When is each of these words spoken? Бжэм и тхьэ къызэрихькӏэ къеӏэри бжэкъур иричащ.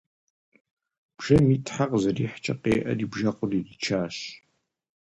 Бжэм 1.17 1.45
и 1.55 1.57
тхьэ 1.65 1.85
къызэрихькӏэ 1.91 2.53
къеӏэри 2.61 3.05
бжэкъур 3.11 3.51
иричащ. 3.59 4.15